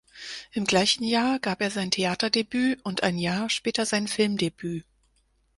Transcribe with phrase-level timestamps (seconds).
[0.51, 4.83] Im gleichen Jahr gab er sein Theaterdebüt und ein Jahr später sein Filmdebüt.